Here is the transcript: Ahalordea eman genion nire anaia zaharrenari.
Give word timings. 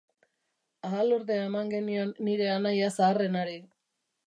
Ahalordea 0.89 1.43
eman 1.51 1.69
genion 1.75 2.15
nire 2.31 2.49
anaia 2.57 2.91
zaharrenari. 2.97 3.57